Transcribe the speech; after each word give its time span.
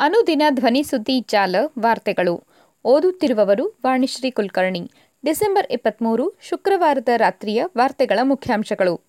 ಅನುದಿನ 0.00 0.42
ಧ್ವನಿ 0.50 0.82
ಸುದ್ದಿ 0.82 1.20
ಜಾಲ 1.20 1.56
ವಾರ್ತೆಗಳು. 1.78 2.44
ಓದುತ್ತಿರುವವರು 2.84 3.78
ವಾಣಿಶ್ರೀ 3.86 4.30
ಕುಲಕರ್ಣಿ. 4.30 4.90
ಡಿಸೆಂಬರ್ 5.24 5.66
ಇಪ್ಪತ್ತ್ಮೂರು 5.70 6.32
ಶುಕ್ರವಾರದ 6.42 7.08
ರಾತ್ರಿಯ 7.16 7.64
ವಾರ್ತೆಗಳ 7.76 8.18
ಮುಖ್ಯಾಂಶಗಳು. 8.22 9.00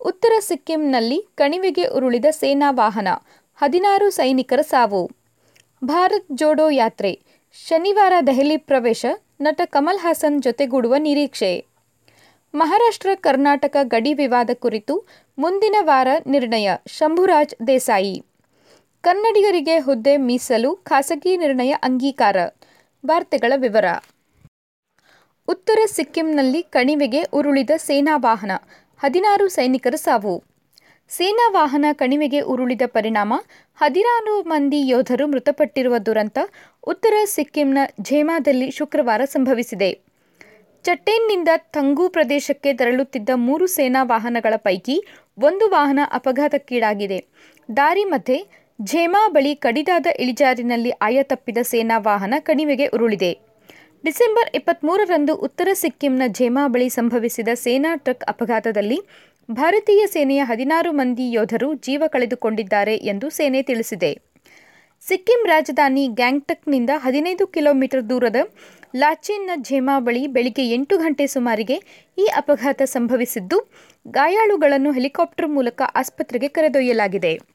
ಉತ್ತರ 0.00 0.32
ಸಿಕ್ಕಿಂನಲ್ಲಿ 0.40 1.26
ಕಣಿವೆಗೆ 1.34 1.86
ಉರುಳಿದ 1.86 2.24
ಸೇನಾ 2.30 2.70
ವಾಹನ, 2.70 3.08
ಹದಿನಾರು 3.56 4.10
ಸೈನಿಕರ 4.10 4.60
ಸಾವು. 4.60 5.10
ಭಾರತ್ 5.84 6.26
ಜೋಡೋ 6.32 6.68
ಯಾತ್ರೆ. 6.68 7.20
ಶನಿವಾರ 7.66 8.12
ದೆಹಲಿ 8.26 8.56
ಪ್ರವೇಶ, 8.56 9.06
ನಟ 9.40 9.60
ಕಮಲ್ 9.64 9.98
ಹಾಸನ್ 9.98 10.42
ಜೊತೆಗೂಡುವ 10.42 10.94
ನಿರೀಕ್ಷೆ. 10.98 11.66
ಮಹಾರಾಷ್ಟ್ರ, 12.54 13.08
ಕರ್ನಾಟಕ 13.14 13.76
ಗಡಿ 13.82 14.14
ವಿವಾದ 14.14 14.50
ಕುರಿತು 14.54 15.06
ಮುಂದಿನ 15.38 15.76
ವಾರ 15.80 16.08
ನಿರ್ಣಯ, 16.26 16.70
ಶಂಭುರಾಜ್ 16.86 17.54
ದೇಸಾಯಿ. 17.66 18.22
ಕನ್ನಡಿಗರಿಗೆ 19.02 19.78
ಹುದ್ದೆ 19.78 20.16
ಮೀಸಲು 20.16 20.76
ಖಾಸಗಿ 20.76 21.36
ನಿರ್ಣಯ 21.36 21.70
ಅಂಗೀಕಾರ. 21.82 22.36
ವಾರ್ತೆಗಳ 23.06 23.52
ವಿವರ. 23.56 23.84
ಉತ್ತರ 25.48 25.78
ಸಿಕ್ಕಿಂನಲ್ಲಿ 25.86 26.62
ಕಣಿವೆಗೆ 26.62 27.22
ಉರುಳಿದ 27.22 27.70
ಸೇನಾ 27.76 28.16
ವಾಹನ. 28.16 28.50
ಹದಿನಾರು 29.00 29.48
ಸೈನಿಕರು 29.48 29.96
ಸಾವು. 29.96 30.44
ಸೇನಾ 31.08 31.50
ವಾಹನ 31.50 31.84
ಕಣಿವೆಗೆ 31.92 32.40
ಉರುಳಿದ 32.40 32.82
ಪರಿಣಾಮ 32.86 33.34
ಹದಿನಾರು 33.76 34.42
ಮಂದಿ 34.42 34.88
ಯೋಧರು 34.88 35.26
ಮೃತಪಟ್ಟಿರುವ 35.26 35.98
ದುರಂತ 35.98 36.38
ಉತ್ತರ 36.86 37.14
ಸಿಕ್ಕಿಂನ 37.24 37.78
ಝೇಮಾದಲ್ಲಿ 38.00 38.70
ಶುಕ್ರವಾರ 38.70 39.24
ಸಂಭವಿಸಿದೆ. 39.24 40.00
ಚಟ್ಟೇನ್ನಿಂದ 40.84 41.48
ತಂಗು 41.56 42.08
ಪ್ರದೇಶಕ್ಕೆ 42.08 42.74
ತೆರಳುತ್ತಿದ್ದ 42.74 43.30
ಮೂರು 43.34 43.66
ಸೇನಾ 43.66 44.02
ವಾಹನಗಳ 44.02 44.54
ಪೈಕಿ 44.56 45.04
ಒಂದು 45.38 45.70
ವಾಹನ 45.70 46.00
ಅಪಘಾತಕ್ಕೀಡಾಗಿದೆ. 46.12 47.26
ದಾರಿ 47.76 48.04
ಮಧ್ಯೆ 48.04 48.61
ಝೇಮಾ 48.78 49.28
ಬಳಿ 49.28 49.54
ಕಡಿದಾದ 49.54 50.06
ಇಳಿಜಾರಿನಲ್ಲಿ 50.18 50.90
ಆಯತಪ್ಪಿದ 50.90 51.58
ಸೇನಾ 51.62 51.96
ವಾಹನ 51.98 52.34
ಕಣಿವೆಗೆ 52.38 52.86
ಉರುಳಿದೆ. 52.86 53.32
ಡಿಸೆಂಬರ್ 54.04 54.48
ಇಪ್ಪತ್ತ್ಮೂರರಂದು 54.54 55.34
ಉತ್ತರ 55.34 55.68
ಸಿಕ್ಕಿಂನ 55.72 56.22
ಝೇಮಾ 56.38 56.64
ಬಳಿ 56.68 56.88
ಸಂಭವಿಸಿದ 56.88 57.50
ಸೇನಾ 57.54 57.90
ಟ್ರಕ್ 57.96 58.24
ಅಪಘಾತದಲ್ಲಿ 58.24 58.98
ಭಾರತೀಯ 59.50 60.02
ಸೇನೆಯ 60.06 60.42
ಹದಿನಾರು 60.44 60.92
ಮಂದಿ 60.92 61.26
ಯೋಧರು 61.32 61.74
ಜೀವ 61.74 62.02
ಕಳೆದುಕೊಂಡಿದ್ದಾರೆ 62.06 62.96
ಎಂದು 62.96 63.30
ಸೇನೆ 63.30 63.62
ತಿಳಿಸಿದೆ. 63.62 64.10
ಸಿಕ್ಕಿಂ 65.02 65.40
ರಾಜಧಾನಿ 65.46 66.08
ಗ್ಯಾಂಗ್ಟಕ್ನಿಂದ 66.08 66.90
ಹದಿನೈದು 66.96 67.46
ಕಿಲೋಮೀಟರ್ 67.46 68.04
ದೂರದ 68.10 68.36
ಲಾಚಿನ್ನ 68.96 69.50
ಝೇಮಾ 69.68 69.96
ಬಳಿ 69.98 70.26
ಬೆಳಿಗ್ಗೆ 70.26 70.66
ಎಂಟು 70.74 70.96
ಗಂಟೆ 70.98 71.26
ಸುಮಾರಿಗೆ 71.26 71.76
ಈ 72.18 72.26
ಅಪಘಾತ 72.36 72.82
ಸಂಭವಿಸಿದ್ದು, 72.96 73.58
ಗಾಯಾಳುಗಳನ್ನು 74.08 74.92
ಹೆಲಿಕಾಪ್ಟರ್ 74.92 75.48
ಮೂಲಕ 75.48 75.82
ಆಸ್ಪತ್ರೆಗೆ 75.94 76.48
ಕರೆದೊಯ್ಯಲಾಗಿದೆ. 76.48 77.51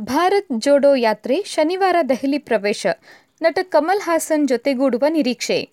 ಭಾರತ್ 0.00 0.46
ಜೋಡೋ 0.58 0.94
ಯಾತ್ರೆ 0.94 1.42
ಶನಿವಾರ 1.42 1.96
ದೆಹಲಿ 2.08 2.38
ಪ್ರವೇಶ. 2.38 2.86
ನಟ 3.42 3.58
ಕಮಲ್ 3.62 4.00
ಹಾಸನ್ 4.00 4.48
ಜೊತೆಗೂಡುವ 4.48 5.04
ನಿರೀಕ್ಷೆ. 5.08 5.70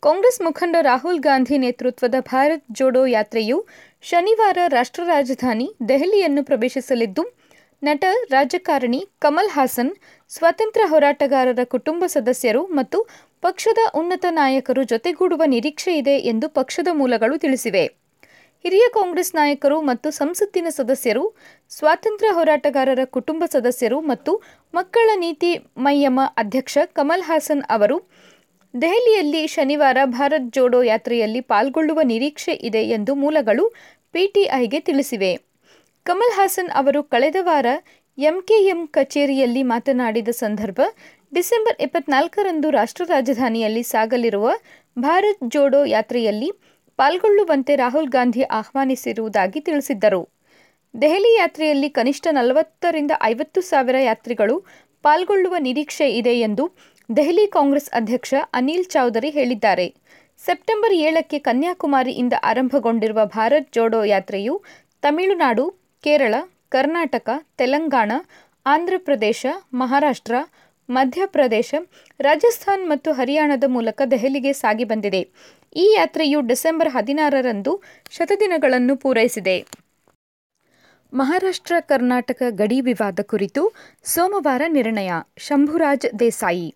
ಕಾಂಗ್ರೆಸ್ 0.00 0.40
ಮುಖಂಡ 0.40 0.76
ರಾಹುಲ್ 0.80 1.18
ಗಾಂಧಿ 1.18 1.58
ನೇತೃತ್ವದ 1.58 2.14
ಭಾರತ್ 2.20 2.64
ಜೋಡೋ 2.72 3.06
ಯಾತ್ರೆಯು 3.06 3.66
ಶನಿವಾರ 4.02 4.58
ರಾಷ್ಟ್ರ 4.66 5.02
ರಾಜಧಾನಿ 5.04 5.74
ದೆಹಲಿಯನ್ನು 5.88 6.44
ಪ್ರವೇಶಿಸಲಿದ್ದು, 6.44 7.40
ನಟ, 7.82 8.04
ರಾಜಕಾರಣಿ 8.30 9.08
ಕಮಲ್ 9.18 9.50
ಹಾಸನ್, 9.50 9.90
ಸ್ವಾತಂತ್ರ್ಯ 10.28 10.88
ಹೋರಾಟಗಾರರ 10.88 11.58
ಕುಟುಂಬ 11.64 12.04
ಸದಸ್ಯರು 12.06 12.66
ಮತ್ತು 12.66 13.08
ಪಕ್ಷದ 13.40 13.78
ಉನ್ನತ 13.94 14.24
ನಾಯಕರು 14.30 14.82
ಜೊತೆಗೂಡುವ 14.82 15.42
ನಿರೀಕ್ಷೆಯಿದೆ 15.46 16.18
ಎಂದು 16.18 16.48
ಪಕ್ಷದ 16.48 16.88
ಮೂಲಗಳು 16.92 17.38
ತಿಳಿಸಿವೆ. 17.38 17.99
ಹಿರಿಯ 18.64 18.86
ಕಾಂಗ್ರೆಸ್ 18.94 19.34
ನಾಯಕರು 19.34 19.76
ಮತ್ತು 19.80 20.08
ಸಂಸತ್ತಿನ 20.10 20.68
ಸದಸ್ಯರು, 20.68 21.22
ಸ್ವಾತಂತ್ರ್ಯ 21.70 22.30
ಹೋರಾಟಗಾರರ 22.30 23.02
ಕುಟುಂಬ 23.04 23.42
ಸದಸ್ಯರು 23.46 24.00
ಮತ್ತು 24.00 24.32
ಮಕ್ಕಳ 24.74 25.10
ನೀತಿ 25.14 25.50
ಮೈಯಮ 25.76 26.20
ಅಧ್ಯಕ್ಷ 26.36 26.78
ಕಮಲ್ 26.92 27.22
ಹಾಸನ್ 27.22 27.62
ಅವರು, 27.70 27.96
ದೆಹಲಿಯಲ್ಲಿ 28.74 29.46
ಶನಿವಾರ 29.46 29.98
ಭಾರತ್ 30.04 30.50
ಜೋಡೋ 30.50 30.82
ಯಾತ್ರೆಯಲ್ಲಿ 30.82 31.40
ಪಾಲ್ಗೊಳ್ಳುವ 31.40 32.00
ನಿರೀಕ್ಷೆ 32.02 32.52
ಇದೆ 32.52 32.82
ಎಂದು 32.88 33.14
ಮೂಲಗಳು 33.14 33.64
ಪಿಟಿಐಗೆ 34.12 34.80
ತಿಳಿಸಿವೆ. 34.80 35.32
ಕಮಲ್ 36.06 36.36
ಹಾಸನ್ 36.36 36.70
ಅವರು 36.74 37.02
ಕಳೆದ 37.02 37.36
ವಾರ 37.40 37.66
ಎಂಕೆಎಂ 38.18 38.80
ಕಚೇರಿಯಲ್ಲಿ 38.86 39.62
ಮಾತನಾಡಿದ 39.62 40.28
ಸಂದರ್ಭ, 40.28 40.80
ಡಿಸೆಂಬರ್ 41.34 41.76
ಇಪ್ಪತ್ನಾಲ್ಕರಂದು 41.80 42.70
ರಾಷ್ಟ್ರ 42.70 43.04
ರಾಜಧಾನಿಯಲ್ಲಿ 43.08 43.82
ಸಾಗಲಿರುವ 43.82 44.46
ಭಾರತ್ 44.98 45.44
ಜೋಡೋ 45.48 45.84
ಯಾತ್ರೆಯಲ್ಲಿ 45.84 46.48
ಪಾಲ್ಗೊಳ್ಳುವಂತೆ 47.00 47.76
ರಾಹುಲ್ 47.76 48.08
ಗಾಂಧಿ 48.08 48.42
ಆಹ್ವಾನಿಸಿರುವುದಾಗಿ 48.58 49.60
ತಿಳಿಸಿದ್ದರು. 49.60 50.22
ದೆಹಲಿ 50.94 51.30
ಯಾತ್ರೆಯಲ್ಲಿ 51.38 51.88
ಕನಿಷ್ಠ 51.90 52.26
ನಲವತ್ತರಿಂದ 52.30 53.12
ಐವತ್ತು 53.22 53.60
ಸಾವಿರ 53.60 53.98
ಯಾತ್ರಿಗಳು 54.00 54.56
ಪಾಲ್ಗೊಳ್ಳುವ 55.04 55.54
ನಿರೀಕ್ಷೆ 55.58 56.08
ಇದೆ 56.20 56.34
ಎಂದು 56.40 56.64
ದೆಹಲಿ 57.08 57.46
ಕಾಂಗ್ರೆಸ್ 57.46 57.90
ಅಧ್ಯಕ್ಷ 57.90 58.34
ಅನಿಲ್ 58.54 58.84
ಚೌಧರಿ 58.84 59.30
ಹೇಳಿದ್ದಾರೆ. 59.30 59.86
ಸೆಪ್ಟೆಂಬರ್ 60.38 60.94
ಏಳಕ್ಕೆ 61.06 61.38
ಕನ್ಯಾಕುಮಾರಿಯಿಂದ 61.38 62.34
ಆರಂಭಗೊಂಡಿರುವ 62.44 63.20
ಭಾರತ್ 63.36 63.72
ಜೋಡೋ 63.72 64.04
ಯಾತ್ರೆಯು 64.04 64.54
ತಮಿಳುನಾಡು, 65.02 65.64
ಕೇರಳ, 66.04 66.34
ಕರ್ನಾಟಕ, 66.68 67.28
ತೆಲಂಗಾಣ, 67.56 68.12
ಆಂಧ್ರಪ್ರದೇಶ, 68.66 69.46
ಮಹಾರಾಷ್ಟ್ರ, 69.74 70.34
ಮಧ್ಯಪ್ರದೇಶ, 70.88 71.74
ರಾಜಸ್ಥಾನ್ 72.20 72.84
ಮತ್ತು 72.88 73.10
ಹರಿಯಾಣದ 73.12 73.64
ಮೂಲಕ 73.68 74.02
ದೆಹಲಿಗೆ 74.10 74.52
ಸಾಗಿ 74.52 74.84
ಬಂದಿದೆ. 74.84 75.22
ಈ 75.76 75.94
ಯಾತ್ರೆಯು 75.96 76.40
ಡಿಸೆಂಬರ್ 76.40 76.88
ಹದಿನಾರರಂದು 76.88 77.82
ಶತದಿನಗಳನ್ನು 78.10 78.96
ಪೂರೈಸಿದೆ. 78.96 79.66
ಮಹಾರಾಷ್ಟ್ರ, 81.14 81.74
ಕರ್ನಾಟಕ 81.80 82.42
ಗಡಿ 82.50 82.80
ವಿವಾದ 82.80 83.20
ಕುರಿತು 83.22 83.72
ಸೋಮವಾರ 84.04 84.62
ನಿರ್ಣಯ, 84.68 85.12
ಶಂಭುರಾಜ್ 85.36 86.06
ದೇಸಾಯಿ. 86.18 86.74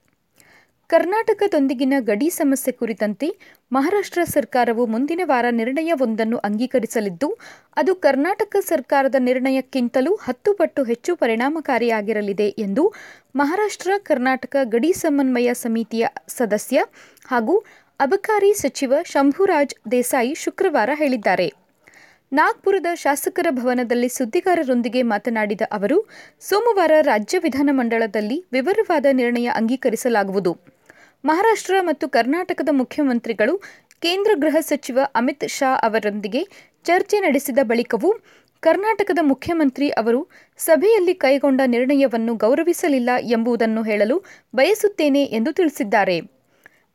ಕರ್ನಾಟಕದೊಂದಿಗಿನ 0.88 1.94
ಗಡಿ 2.00 2.30
ಸಮಸ್ಯೆ 2.30 2.72
ಕುರಿತಂತೆ 2.72 3.28
ಮಹಾರಾಷ್ಟ್ರ 3.72 4.20
ಸರ್ಕಾರವು 4.24 4.86
ಮುಂದಿನ 4.86 5.20
ವಾರ 5.24 5.46
ನಿರ್ಣಯವೊಂದನ್ನು 5.50 6.38
ಅಂಗೀಕರಿಸಲಿದ್ದು, 6.38 7.38
ಅದು 7.76 7.94
ಕರ್ನಾಟಕ 7.94 8.56
ಸರ್ಕಾರದ 8.60 9.14
ನಿರ್ಣಯಕ್ಕಿಂತಲೂ 9.18 10.14
ಹತ್ತು 10.14 10.54
ಪಟ್ಟು 10.54 10.84
ಹೆಚ್ಚು 10.84 11.16
ಪರಿಣಾಮಕಾರಿಯಾಗಿರಲಿದೆ 11.16 12.48
ಎಂದು 12.48 12.94
ಮಹಾರಾಷ್ಟ್ರ, 13.36 13.90
ಕರ್ನಾಟಕ 13.98 14.56
ಗಡಿ 14.64 14.92
ಸಮನ್ವಯ 14.92 15.50
ಸಮಿತಿಯ 15.54 16.06
ಸದಸ್ಯ 16.28 16.84
ಹಾಗೂ 17.26 17.64
ಅಬಕಾರಿ 18.00 18.54
ಸಚಿವ 18.54 18.94
ಶಂಭುರಾಜ್ 19.04 19.74
ದೇಸಾಯಿ 19.90 20.34
ಶುಕ್ರವಾರ 20.34 20.90
ಹೇಳಿದ್ದಾರೆ. 20.94 21.52
ನಾಗ್ಪುರದ 22.32 22.86
ಶಾಸಕರ 22.94 23.46
ಭವನದಲ್ಲಿ 23.50 24.08
ಸುದ್ದಿಗಾರರೊಂದಿಗೆ 24.08 25.02
ಮಾತನಾಡಿದ 25.02 25.60
ಅವರು, 25.72 26.08
ಸೋಮವಾರ 26.40 26.90
ರಾಜ್ಯ 27.00 27.38
ವಿಧಾನಮಂಡಲದಲ್ಲಿ 27.38 28.44
ವಿವರವಾದ 28.52 29.06
ನಿರ್ಣಯ 29.12 29.50
ಅಂಗೀಕರಿಸಲಾಗುವುದು. 29.54 30.58
ಮಹಾರಾಷ್ಟ್ರ 31.24 31.74
ಮತ್ತು 31.80 32.08
ಕರ್ನಾಟಕದ 32.08 32.68
ಮುಖ್ಯಮಂತ್ರಿಗಳು, 32.72 33.56
ಕೇಂದ್ರ 34.00 34.30
ಗೃಹ 34.34 34.56
ಸಚಿವ 34.60 34.98
ಅಮಿತ್ 35.14 35.48
ಶಾ 35.48 35.74
ಅವರೊಂದಿಗೆ 35.82 36.48
ಚರ್ಚೆ 36.84 37.20
ನಡೆಸಿದ 37.20 37.58
ಬಳಿಕವೂ 37.62 38.12
ಕರ್ನಾಟಕದ 38.60 39.18
ಮುಖ್ಯಮಂತ್ರಿ 39.22 39.88
ಅವರು 39.88 40.28
ಸಭೆಯಲ್ಲಿ 40.58 41.14
ಕೈಗೊಂಡ 41.14 41.60
ನಿರ್ಣಯವನ್ನು 41.66 42.34
ಗೌರವಿಸಲಿಲ್ಲ 42.34 43.10
ಎಂಬುದನ್ನು 43.20 43.82
ಹೇಳಲು 43.82 44.24
ಬಯಸುತ್ತೇನೆ 44.56 45.24
ಎಂದು 45.24 45.52
ತಿಳಿಸಿದ್ದಾರೆ. 45.52 46.33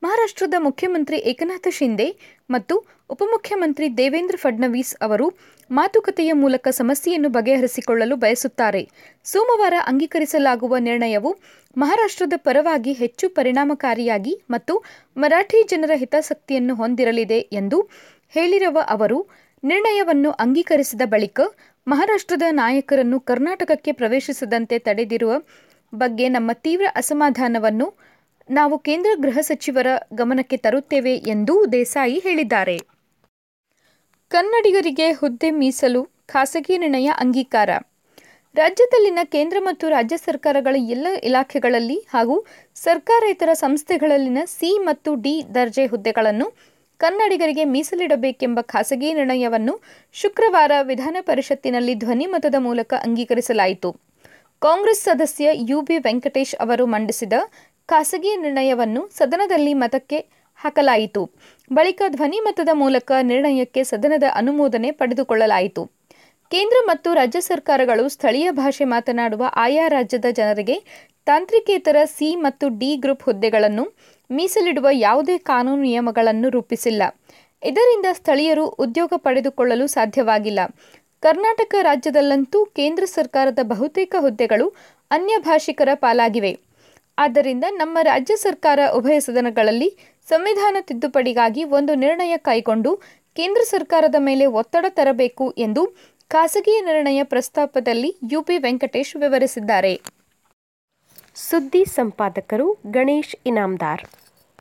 ಮಹಾರಾಷ್ಟ್ರದ 0.01 0.53
ಮುಖ್ಯಮಂತ್ರಿ 0.57 1.17
ಏಕನಾಥ 1.17 1.67
ಶಿಂದೆ 1.71 2.05
ಮತ್ತು 2.49 2.75
ಉಪಮುಖ್ಯಮಂತ್ರಿ 3.09 3.97
ದೇವೇಂದ್ರ 3.97 4.37
ಫಡ್ನವೀಸ್ 4.37 4.95
ಅವರು 5.01 5.27
ಮಾತುಕತೆಯ 5.69 6.31
ಮೂಲಕ 6.33 6.67
ಸಮಸ್ಯೆಯನ್ನು 6.71 7.29
ಬಗೆಹರಿಸಿಕೊಳ್ಳಲು 7.29 8.15
ಬಯಸುತ್ತಾರೆ. 8.15 8.81
ಸೋಮವಾರ 9.25 9.73
ಅಂಗೀಕರಿಸಲಾಗುವ 9.87 10.77
ನಿರ್ಣಯವು 10.77 11.31
ಮಹಾರಾಷ್ಟ್ರದ 11.77 12.33
ಪರವಾಗಿ 12.37 12.93
ಹೆಚ್ಚು 12.93 13.29
ಪರಿಣಾಮಕಾರಿಯಾಗಿ 13.29 14.41
ಮತ್ತು 14.49 14.75
ಮರಾಠಿ 15.17 15.63
ಜನರ 15.63 15.91
ಹಿತಾಸಕ್ತಿಯನ್ನು 15.95 16.75
ಹೊಂದಿರಲಿದೆ 16.75 17.39
ಎಂದು 17.39 17.79
ಹೇಳಿರುವ 18.35 18.77
ಅವರು, 18.89 19.19
ನಿರ್ಣಯವನ್ನು 19.63 20.31
ಅಂಗೀಕರಿಸಿದ 20.31 21.01
ಬಳಿಕ 21.05 21.39
ಮಹಾರಾಷ್ಟ್ರದ 21.87 22.45
ನಾಯಕರನ್ನು 22.51 23.19
ಕರ್ನಾಟಕಕ್ಕೆ 23.19 23.91
ಪ್ರವೇಶಿಸದಂತೆ 23.91 24.79
ತಡೆದಿರುವ 24.79 25.33
ಬಗ್ಗೆ 25.93 26.29
ನಮ್ಮ 26.29 26.51
ತೀವ್ರ 26.53 26.87
ಅಸಮಾಧಾನವನ್ನು 26.95 27.87
ನಾವು 28.49 28.79
ಕೇಂದ್ರ 28.79 29.09
ಗೃಹ 29.15 29.39
ಸಚಿವರ 29.39 29.87
ಗಮನಕ್ಕೆ 30.13 30.57
ತರುತ್ತೇವೆ 30.57 31.13
ಎಂದು 31.15 31.71
ದೇಸಾಯಿ 31.71 32.19
ಹೇಳಿದ್ದಾರೆ. 32.19 32.77
ಕನ್ನಡಿಗರಿಗೆ 34.31 35.11
ಹುದ್ದೆ 35.11 35.49
ಮೀಸಲು 35.51 36.01
ಖಾಸಗಿ 36.25 36.77
ನಿರ್ಣಯ 36.77 37.09
ಅಂಗೀಕಾರ. 37.17 37.69
ರಾಜ್ಯದಲ್ಲಿನ 38.55 39.19
ಕೇಂದ್ರ 39.23 39.57
ಮತ್ತು 39.59 39.89
ರಾಜ್ಯ 39.89 40.17
ಸರ್ಕಾರಗಳ 40.17 40.75
ಎಲ್ಲ 40.89 41.07
ಇಲಾಖೆಗಳಲ್ಲಿ 41.23 41.97
ಹಾಗೂ 42.09 42.35
ಸರ್ಕಾರೇತರ 42.75 43.49
ಸಂಸ್ಥೆಗಳಲ್ಲಿನ 43.53 44.37
ಸಿ 44.45 44.79
ಮತ್ತು 44.79 45.15
ಡಿ 45.15 45.35
ದರ್ಜೆ 45.55 45.85
ಹುದ್ದೆಗಳನ್ನು 45.85 46.47
ಕನ್ನಡಿಗರಿಗೆ 46.99 47.63
ಮೀಸಲಿಡಬೇಕೆಂಬ 47.63 48.59
ಖಾಸಗಿ 48.61 49.13
ನಿರ್ಣಯವನ್ನು 49.13 49.73
ಶುಕ್ರವಾರ 50.13 50.71
ವಿಧಾನ 50.81 51.17
ಪರಿಷತ್ತಿನಲ್ಲಿ 51.21 51.95
ಧ್ವನಿಮತದ 51.95 52.55
ಮೂಲಕ 52.57 52.93
ಅಂಗೀಕರಿಸಲಾಯಿತು. 52.93 53.91
ಕಾಂಗ್ರೆಸ್ 54.61 55.03
ಸದಸ್ಯ 55.03 55.49
ಯುಬಿ 55.69 55.97
ವೆಂಕಟೇಶ್ 55.97 56.55
ಅವರು 56.55 56.85
ಮಂಡಿಸಿದ 56.85 57.33
ಖಾಸಗಿ 57.91 58.31
ನಿರ್ಣಯವನ್ನು 58.35 59.01
ಸದನದಲ್ಲಿ 59.17 59.73
ಮತಕ್ಕೆ 59.73 60.19
ಹಾಕಲಾಯಿತು. 60.59 61.21
ಬಳಿಕ 61.73 62.01
ಧ್ವನಿಮತದ 62.07 62.69
ಮೂಲಕ 62.73 63.11
ನಿರ್ಣಯಕ್ಕೆ 63.21 63.83
ಸದನದ 63.83 64.23
ಅನುಮೋದನೆ 64.35 64.91
ಪಡೆದುಕೊಳ್ಳಲಾಯಿತು. 64.91 65.83
ಕೇಂದ್ರ 66.51 66.77
ಮತ್ತು 66.85 67.13
ರಾಜ್ಯ 67.13 67.39
ಸರ್ಕಾರಗಳು 67.41 68.09
ಸ್ಥಳೀಯ 68.09 68.51
ಭಾಷೆ 68.51 68.85
ಮಾತನಾಡುವ 68.85 69.43
ಆಯಾ 69.55 69.87
ರಾಜ್ಯದ 69.87 70.25
ಜನರಿಗೆ 70.31 70.77
ತಾಂತ್ರಿಕೇತರ 71.25 71.97
ಸಿ 72.05 72.35
ಮತ್ತು 72.35 72.67
ಡಿ 72.79 72.91
ಗ್ರೂಪ್ 72.95 73.23
ಹುದ್ದೆಗಳನ್ನು 73.23 73.85
ಮೀಸಲಿಡುವ 74.29 74.87
ಯಾವುದೇ 74.91 75.37
ಕಾನೂನು 75.37 75.81
ನಿಯಮಗಳನ್ನು 75.81 76.49
ರೂಪಿಸಿಲ್ಲ. 76.49 77.03
ಇದರಿಂದ 77.63 78.05
ಸ್ಥಳೀಯರು 78.13 78.65
ಉದ್ಯೋಗ 78.65 79.13
ಪಡೆದುಕೊಳ್ಳಲು 79.17 79.87
ಸಾಧ್ಯವಾಗಿಲ್ಲ. 79.87 80.59
ಕರ್ನಾಟಕ 81.23 81.75
ರಾಜ್ಯದಲ್ಲಂತೂ 81.81 82.65
ಕೇಂದ್ರ 82.65 83.05
ಸರ್ಕಾರದ 83.05 83.59
ಬಹುತೇಕ 83.63 84.15
ಹುದ್ದೆಗಳು 84.19 84.67
ಅನ್ಯ 85.11 85.33
ಭಾಷಿಕರ 85.39 85.89
ಪಾಲಾಗಿವೆ. 85.93 86.68
ಆದ್ದರಿಂದ 87.19 87.65
ನಮ್ಮ 87.69 87.97
ರಾಜ್ಯ 88.01 88.35
ಸರ್ಕಾರ 88.35 88.79
ಉಭಯ 88.93 89.17
ಸದನಗಳಲ್ಲಿ 89.19 89.89
ಸಂವಿಧಾನ 90.27 90.77
ತಿದ್ದುಪಡಿಗಾಗಿ 90.81 91.63
ಒಂದು 91.63 91.95
ನಿರ್ಣಯ 91.95 92.33
ಕೈಗೊಂಡು 92.37 92.91
ಕೇಂದ್ರ 93.35 93.61
ಸರ್ಕಾರದ 93.63 94.15
ಮೇಲೆ 94.19 94.45
ಒತ್ತಡ 94.59 94.85
ತರಬೇಕು 94.89 95.45
ಎಂದು 95.57 95.83
ಖಾಸಗಿ 96.31 96.75
ನಿರ್ಣಯ 96.81 97.19
ಪ್ರಸ್ತಾಪದಲ್ಲಿ 97.23 98.17
ಯುಪಿ 98.31 98.57
ವೆಂಕಟೇಶ್ 98.57 99.15
ವಿವರಿಸಿದ್ದಾರೆ. 99.15 99.93
ಸುದ್ದಿ 101.35 101.85
ಸಂಪಾದಕರು 101.85 102.67
ಗಣೇಶ್ 102.91 103.35
ಇನಾಮ್ದಾರ್. 103.45 104.03